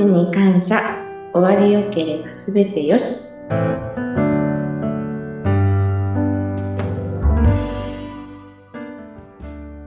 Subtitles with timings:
[0.00, 0.96] ちに感謝
[1.34, 3.30] 終わりよければすべてよし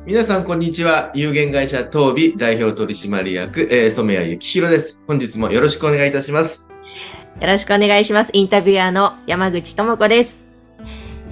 [0.06, 1.12] 皆さん、こんにちは。
[1.16, 5.02] 有限会社東美代表取締役、えー、染谷幸宏です。
[5.08, 6.70] 本日もよろしくお願いいたします。
[7.42, 8.30] よろしくお願いします。
[8.34, 10.43] インタビュアーの山口智子です。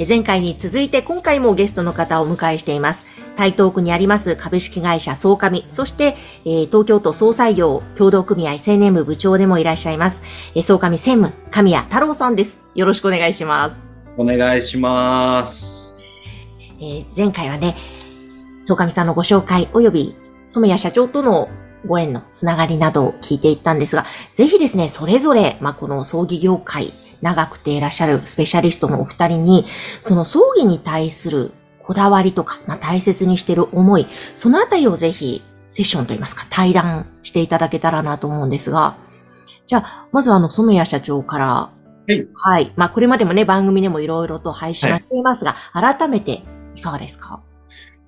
[0.07, 3.05] 前回に続いて今回もゲストの方をお迎えしています。
[3.35, 6.15] 台東区にあります株式会社総上、そして、
[6.45, 10.21] えー、東京都総裁業協同組合青年部部長でもいらっしゃいます。
[10.55, 12.61] えー、総上専務、神谷太郎さんです。
[12.75, 13.81] よろしくお願いします。
[14.17, 15.95] お願いします。
[16.79, 17.75] えー、前回はね、
[18.63, 20.15] 総上さんのご紹介及び
[20.47, 21.49] 染谷社長との
[21.85, 29.65] ご縁のつながりなどを聞いていったんですが、ぜひですね、それぞれ、まあ、この葬儀業界、長くていらっしゃるスペシャリストのお二人に、
[30.01, 38.95] その葬儀に対するこだわりとか、まあ、大切にしている思い、そのあたりをぜひセッションといいますか、対談していただけたらなと思うんですが、
[39.67, 41.71] じゃあ、まずはあの、染谷社長から、は
[42.07, 42.27] い。
[42.33, 42.73] はい。
[42.75, 46.43] まあ、これまでもね、番組でもいろいろと配信はしていますが、はい、改めて
[46.75, 47.41] いかがですか？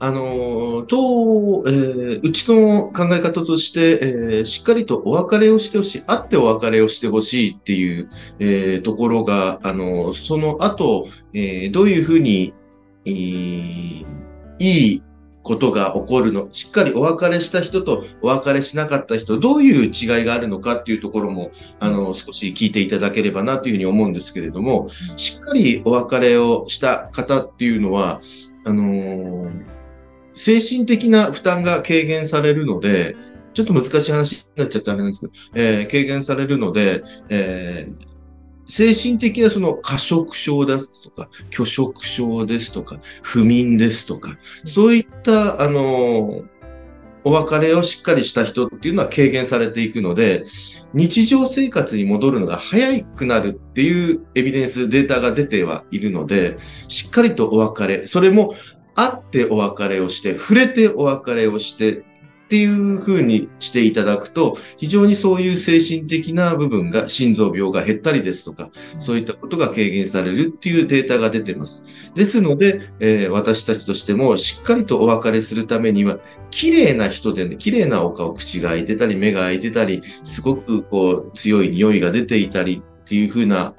[0.04, 12.54] あの、と、えー、うちの考え方として、えー、しっかりとお別れをしてほしい、会ってお別れをしてほしいっていう、えー、ところが、あの、その後、えどういうふうに、
[13.06, 14.06] えい
[14.60, 15.04] い
[15.42, 28.20] ことが起こるの、しっかりお別れした人とお別れしなかった人、どういう違いがあるのかっていうところも、あの、少し聞いていただければなというふうに思うんですけれども、しっかりお別れをした方っていうのは、
[28.66, 29.50] あの
[30.36, 33.16] 精神的な負担が軽減されるので、
[33.54, 38.06] ちょっと難しい話になっちゃってあれなんですけど、えー、軽減されるので、えー、
[38.68, 46.46] 精神的なその過食症ですとか、拒食症ですとか、不眠ですとか、そういった、あのー、
[47.26, 50.46] お別れをしっかりした人っていうのは軽減されていくので、
[50.94, 56.58] 日常生活に戻るのが早くなるっていうエビデンス、データが出てはいるので、
[56.90, 58.56] しっかりとお別れ、それも
[58.96, 62.04] 会ってお別れをして、触れてお別れをして、
[62.44, 71.84] っていう風にしていただくと、非常にそういう精神的な部分が、心臓病が減ったりですとか、そういったことが軽減されるっていうデータが出てます。
[72.14, 76.20] ですので、えー、私たちとしてもしっかりとお別れするためには、
[76.52, 83.74] 綺麗な人でね、綺麗なお顔、口が開いてたり、目が開いてたり、すごくこう、強い匂いが出ていたりっていう風な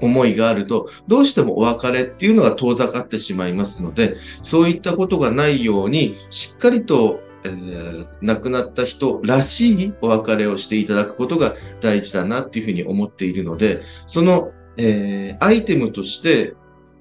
[0.00, 16.54] 思いがあると、どうしてもお別れっていうのが遠ざかってしまいますので、そういったことがないように、しっかりと、えー、亡くなった人らしいお別れをしていただくことが大事だなっていうふうに思っているので、その、えー、アイテムとして、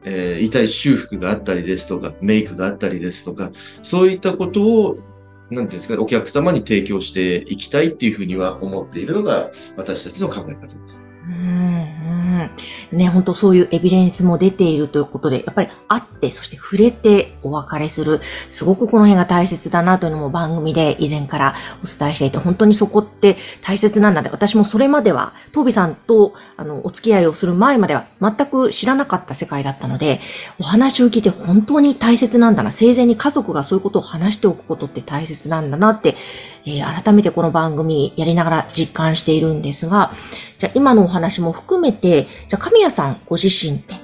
[0.03, 4.97] えー、遺体修復があったりですとか、メイクがあったりですとか、そういったことを
[5.49, 11.05] なんていうんですか、お客様に提供していきたいっていうふうには思っているのが私たちの考え方です。
[11.25, 12.26] うんうん。
[12.91, 18.21] ね、本当そういうエビデンスも出ているということで、やっぱり会って、そして触れてお別れする。
[18.49, 24.29] すごくこの辺が大切だなというのも番組で以前からお伝えしていて、本当にそこって大切なんだね。
[24.31, 30.19] 私もそれまでは、トービさんとあのお付き合いをする前までは全く知らなかった世界だったので、
[30.59, 32.71] お話を聞いて本当に大切なんだな。
[32.71, 36.15] 生前に家族がそういうことを話しておくことって大切なんだなって、
[36.65, 40.11] えー、改めてこの番組やりながら実感しているんですが、
[40.57, 43.95] じゃあ今のお話も含めて、じゃあ神谷さんご自身って、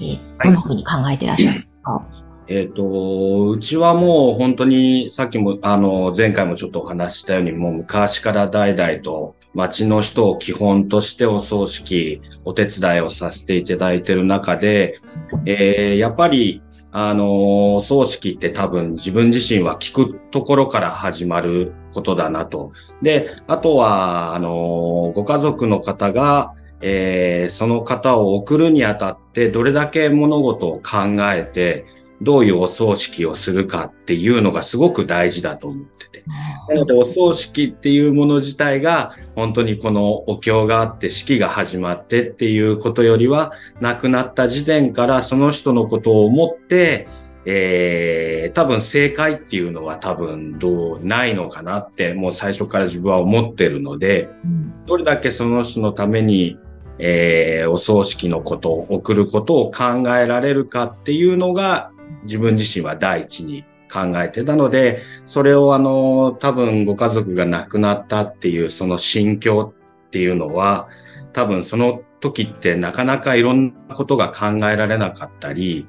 [0.00, 14.98] えー、どんなふうに考えていらっしゃるか、はいえっ、ー、と、うちはもう本当にさっきも、あの、前回もちょっとお話ししたように、もう昔から代々と町の人を基本としてお葬式、お手伝いをさせていただいている中で、
[15.46, 16.60] えー、やっぱり、
[16.90, 22.72] あの、お葬式って多分自分自身は聞くところから始まることだなと。
[23.00, 31.84] で、あとは、あの、ご家族の方が、えー、その方を送るにあたってどれだけ物事を考えて、
[32.22, 36.24] どういうお葬式をするかっていうのがすごく大事だと思ってて。
[36.68, 47.08] なのでお葬式っていうもの自体が本当にこのお経があって式が始まってっていうことよりは亡くなった時点からその人のことを思って
[47.46, 56.58] えー、多分正解っていうのは多分どうないのかなってもう最初から自分は思ってるので、うん、どれだけその人のために
[57.00, 61.90] えー、お葬式のことを送ることを考えられるかっていうのが
[62.24, 69.72] 自分自身は第一に考えてたので、それをあの、多分ご家族が亡くなったっていうその心境
[70.06, 70.88] っていうのは、
[71.32, 75.86] 多分その時ってなかなかいろんなことが考えられなかったり、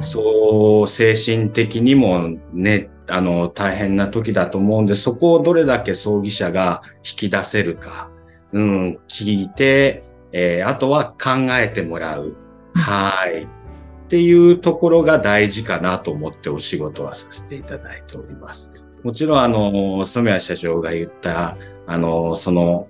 [0.00, 8.10] そう精神的にもね、あの、大変な時だと思うんで、そこをどれだけ葬儀社が引き出せるか。
[8.52, 12.36] うん、聞いて、えーあとは考えてもらう。
[12.74, 13.44] はい。
[13.44, 18.72] っていうところが大事かなと思ってお仕事はさせていただいております。
[19.02, 21.56] もちろん、あの、染谷社長が言った、
[21.86, 22.88] あの、その、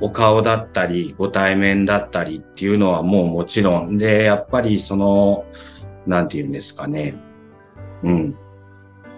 [0.00, 3.98] お顔だったり、ご対面だったりっていうのはもうもちろん。
[3.98, 5.44] で、やっぱりその、
[6.06, 7.14] なんて言うんですかね。
[8.02, 8.36] うん。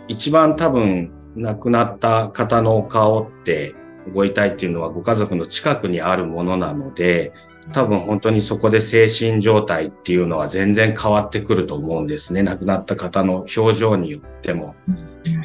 [0.08, 3.74] 一番多分、亡くなった方のお顔って、
[4.12, 7.32] ご遺体っていうのはご家族の近くにあるものなので、
[7.72, 12.42] 多分本当にそこで精神状態っていうのは全然変わってくると思うんですね。
[12.42, 14.74] 亡くなった方の表情によっても。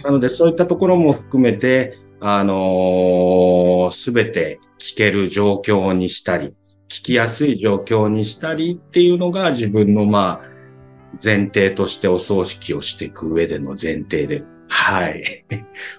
[0.03, 6.55] なのでそういったところも含めて、あのすべて聞ける状況にしたり、
[6.89, 10.55] 聞きやすい状況にしたりっていうのが自分のまあ
[11.23, 15.45] 前提としてお葬式をしていく上での前提で、はい、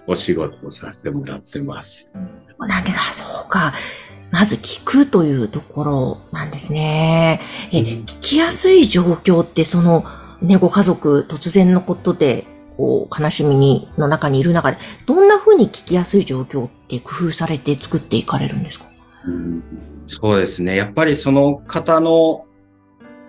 [0.07, 2.11] お仕事をさせてもらってます。
[2.59, 3.73] なんでだ、そうか。
[4.31, 7.39] まず聞くというところなんですね。
[7.71, 10.05] え、うん聞きやすい状況って、その、
[10.41, 12.45] ね、ご家族突然のことで、
[12.75, 18.85] こう、悲しみに、の中にいる中で、どんな風に聞きやすい状況って工夫されて作っていかれるんですか？
[20.07, 20.75] そうですね。
[20.75, 22.45] やっぱりその方の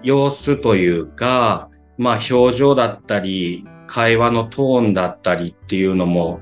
[0.02, 6.40] 様子というか、まあ表情だったり、会話のトーンだったりっていうのも、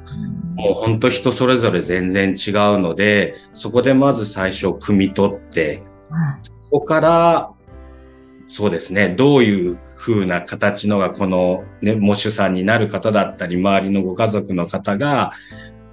[0.56, 5.82] もう本当人それぞれ全然違うので、そこでまず最初汲み取って、
[6.62, 7.50] そこから、
[8.49, 15.32] そうですね、どういう風な形のがこのね、模主さんになる方だったり、周りのご家族の方が、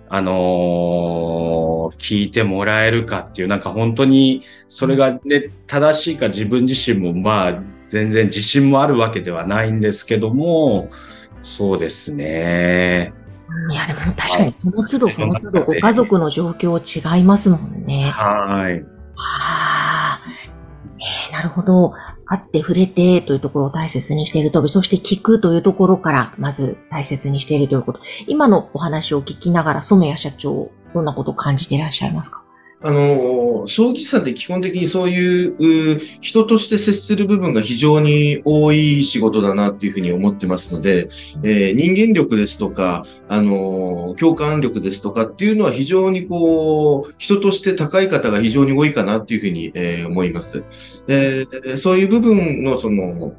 [0.10, 1.64] あのー
[1.98, 10.90] 聞いてもらえるかっていう、なんか本当に、それがね、正しいか自分自身もまあ、全然自信もあるわけではないんですけども、
[11.42, 13.14] そうですね。
[13.72, 18.10] いや、でも確かにその都度その都度ご家族の状況違いますもんね。
[18.14, 18.82] はい。
[18.82, 18.86] は
[19.16, 20.20] あ。
[20.98, 21.94] えーなるほど。
[22.26, 28.00] 会って触れてというところを大切にしているとび、そして聞くというところから、まず大切にしているということ。
[28.28, 32.43] 今のお話を聞きながら、染谷社長、どんなことを感じていらっしゃいますか？
[32.86, 41.08] あの、葬儀社って基本的にそういうう人として接する部分が非常に多い仕事だなっていうふうに思ってますので、
[41.44, 50.66] えー人間力ですとか、あの、共感力ですとかっていうのは非常にこう、人として高い方が非常に多いかなっていうふうに、えー思います。
[51.08, 53.34] えーそういう部分のその、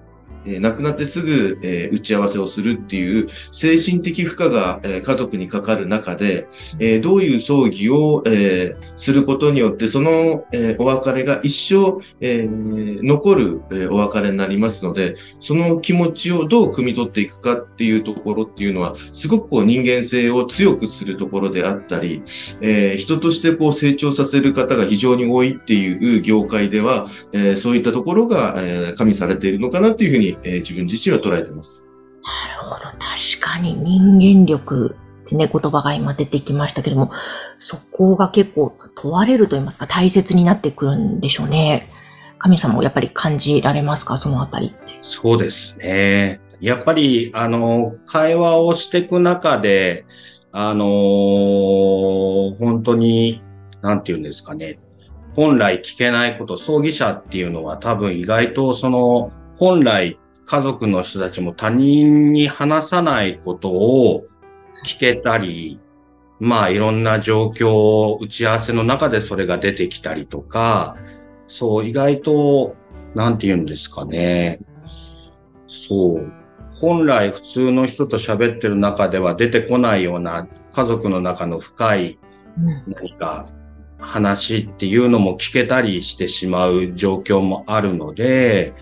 [0.47, 6.47] えー亡くなってすぐ、え打ち合わせをするっていう精神的負荷が、え家族にかかる中で、
[6.79, 22.23] えどういう葬儀を、えすることによって、その、えお別れが一生、え残る、えお別れになりますので、その気持ちをどう汲み取っていくかっていうところっていうのは、すごくこう人間性を強くするところであったり、
[22.61, 31.87] え人としてこう成長させる方が非常に多いっていう業界では、えそういったところが、え加味されているのかなっていうふうに、えー自分自身は捉えています。
[32.23, 32.85] なるほど。
[32.85, 37.11] 確かに人間力ってね、言葉が今出てきましたけども、
[37.59, 41.89] そこが結構問われると言いますか、大切になってくるんでしょうね。
[42.39, 44.99] 神様をやっぱり感じられますかそのあたりって。
[45.03, 46.41] そうですね。
[46.61, 50.05] やっぱり、あの、会話をしていく中で、
[50.57, 50.87] あの
[52.61, 53.43] 本当に、
[53.83, 54.79] なんて言うんですかね。
[55.35, 64.25] 本来聞けないこと、葬儀者っていうのは多分意外とその、本来家族の人たちも他人に話さないことを
[64.85, 65.81] 聞けたり、
[66.41, 70.97] まあいろんな状況、打ち合わせの中でそれが出てきたりとか、
[71.47, 72.77] そう、意外と、
[73.15, 74.61] なんて言うんですかね。
[75.67, 76.33] そう。
[76.81, 82.19] 本来普通の人と喋ってる中では出てこないような家族の中の深い
[82.59, 82.93] うん。
[82.93, 83.47] 何か
[83.99, 88.75] 話っていうのも聞けたりしてしまう状況もあるので、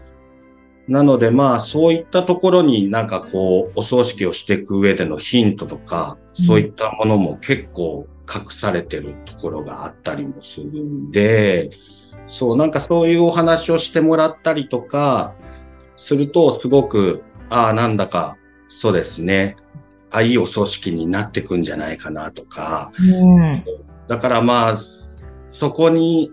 [0.88, 6.44] なのでまあそういったところになんかこうお葬式をしていく上でのヒントとか、うん。
[6.44, 11.70] そういったものも結構隠されてるところがあったりもするんで、
[12.26, 15.34] そうなんかそういうお話をしてもらったりとか
[15.96, 18.36] するとすごく、ああなんだか
[18.68, 19.56] そうですね、
[20.10, 23.64] あいいお葬式になってくんじゃないかなとか、うん。
[24.08, 24.78] だからまあ、
[25.52, 26.32] そこに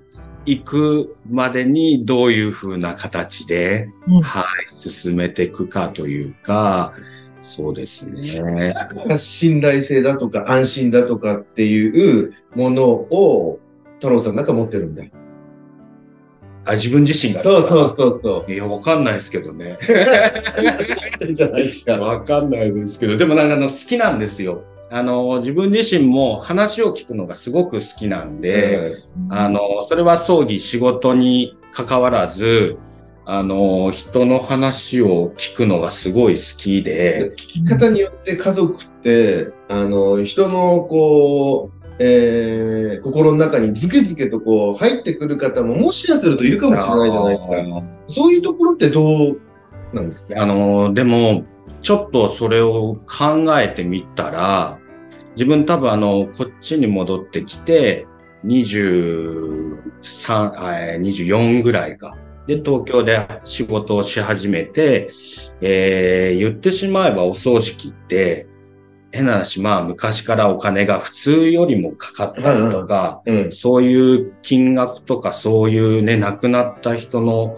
[0.49, 6.93] 行くまでにどういうふうな形で、うんはい、進めていくかというか、
[7.43, 8.73] そうですね。
[9.17, 13.59] 信頼性だとか安心だとかっていうものを
[13.95, 15.03] 太郎さんなんか持ってるんだ。
[16.65, 17.41] あ自分自身が。
[17.41, 19.77] そうそうそうそいや、わかんないですけどね。
[21.21, 21.33] う。
[21.33, 21.97] じゃないですか。
[21.97, 24.63] わかんないですけど、でもなんかあの好きなんですよ。
[24.91, 32.77] あの、自分自身も話を聞くのがすごく好きなんで、あの、それは葬儀、仕事に関わらず、
[33.25, 47.55] あの、人の話を聞くのがすごい好きで、聞き方によって家族って、あの、人のこう、えー、心の中にズケズケとこう入ってくる方ももしやするといるかもしれないじゃないですか。
[48.05, 49.39] そういうところってどう
[49.93, 50.41] なんですか？
[50.41, 51.43] あの、でも、
[51.81, 54.79] ちょっとそれを考えてみたら、
[55.35, 58.05] 自分多分あの、こっちに戻ってきて、
[58.45, 59.77] 23、
[60.63, 62.15] えー24ぐらいか。
[62.47, 65.11] で、東京で仕事をし始めて、
[65.61, 68.47] えー言ってしまえばお葬式って、
[69.11, 73.51] 変な話、まあ昔からお金が普通よりもかかったりとか、うん。
[73.51, 77.57] そういう金額とかそういうね、亡くなった人の、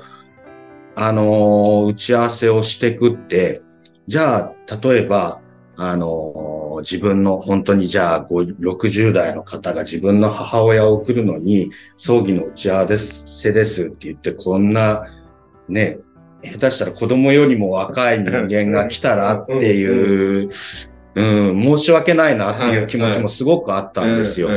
[0.96, 3.62] あのー打ち合わせをしていくって、
[4.08, 5.40] じゃあ、例えば、
[5.78, 15.06] あのー自分の本当にじゃあ、5 60代の方が自分の母親を送るのに、葬儀の打ち合わせですって言って、こんな、
[15.70, 16.00] ね、
[16.44, 20.50] 下手したら子供よりも若い人間が来たらっていう、
[21.14, 24.50] うん、申し訳ないなっていう気持ちもすごくあったんですよ。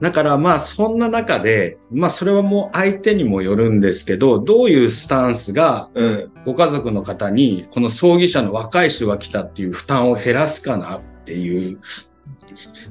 [0.00, 6.32] うんだからまあそんな中で、まあそれはもう相手にもよるんですけど、どういうスタンスがうん。
[6.44, 11.80] ご家族の方にこの葬儀者の若い人が来たっていう負担を減らすかなっていう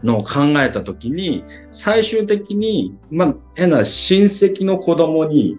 [0.03, 5.57] のを考えたときに、最終的に、まあ変な親戚の子供に、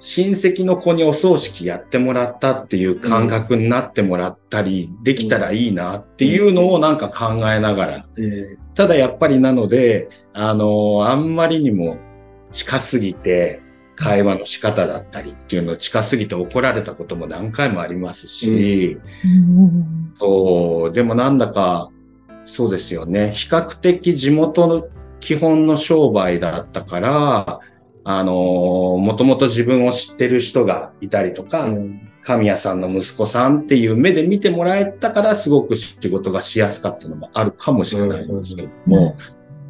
[0.00, 8.06] 親戚の子にお葬式やってもらったっていう感覚になってもらったり、できたらいいなっていうのをなんか考えながら。
[8.16, 8.58] うん。
[8.74, 11.96] ただやっぱりなので、あのあんまりにも
[12.52, 13.60] 近すぎて、
[13.96, 18.96] 会話の仕方だったりっていうのを近すぎて怒られたことも何回もありますし、
[20.20, 21.90] そう、でもなんだか、
[22.44, 23.32] そうですよね。
[23.34, 24.86] 比較的地元の
[25.20, 27.60] 基本の商売だったから、
[28.10, 31.68] あのもともと自分を知ってる人がいたりとか、
[32.22, 39.14] 神谷さんの息子さんっていう目で見てもらえたから、すごく仕事がしやすかったのもあるかもしれないんですけども、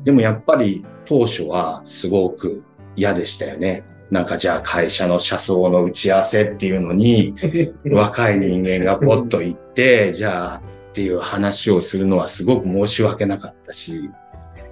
[0.04, 2.62] でもやっぱり当初はすごく
[2.94, 3.82] 嫌でしたよね。
[4.08, 7.34] なんかじゃあ会社の車窓の打ち合わせっていうのに、
[7.90, 14.08] 若い人間がポッと行って、じゃあっていう話をするのはすごく申し訳なかったし、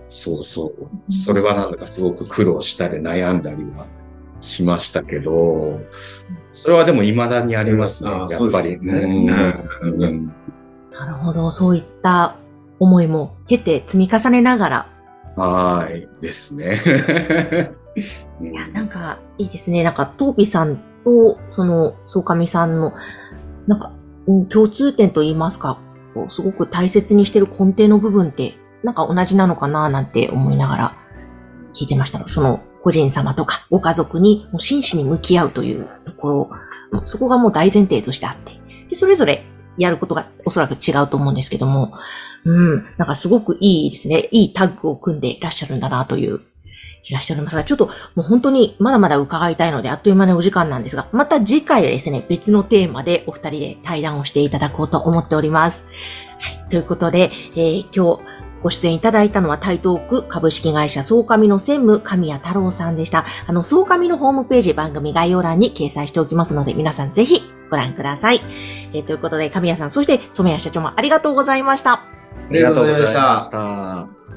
[0.09, 1.13] そうそう。
[1.13, 3.87] それはなんだかすごく苦労したり悩んだりは
[4.41, 5.81] しましたけど、
[6.55, 8.79] それはでも未だにありますね、やっぱり。
[8.81, 9.01] な
[11.07, 11.51] るほど。
[11.51, 12.37] そういった
[12.79, 14.87] 思いも経て積み重ねながら。
[15.37, 16.09] はーい。
[16.21, 16.81] ですね。
[18.43, 19.83] いや、なんか、いいですね。
[19.83, 22.93] なんか、トーピさんと、その、ソカミさんの、
[23.67, 23.93] なんか、
[24.27, 25.79] うん共通点と言いますか、
[26.29, 28.55] すごく大切にしてる根底の部分って、
[28.87, 30.97] なんか同じなのかななんて思いながら
[31.75, 32.29] 聞いてましたの。
[32.29, 36.37] その、個人様とかご家族にもう真摯に向き合うというところ、
[36.93, 38.53] もうそこがもう大前提としてあって、
[38.89, 39.45] で、それぞれ
[39.77, 41.93] やることがおそらく違うと思うんですけども、
[42.45, 44.29] うん、なんかすごくいいですね。
[44.31, 46.43] いいタッグを組んでいらっしゃるんだなという
[47.03, 55.85] 気がしておりますが、ちょっともう本当にまだまだ伺いたいので、あっという間にお時間なんですが、また次回はですね、別のテーマでお二人で対談をしていただこうと思っております。
[56.39, 56.71] はい。
[56.71, 58.36] ということで、えー今日
[58.67, 63.25] ご出演いただいたのは台東区株式会社総上の専務神谷太郎さんでした。
[63.47, 68.41] あの、総上のホームページ番組概要欄に掲載しておきますので、皆さんぜひご覧ください。
[68.93, 71.93] えーということで、神谷さん、そして染谷社長もありがとうございました。
[71.93, 72.09] あ
[72.51, 73.49] りがとうございました。
[73.53, 74.36] た。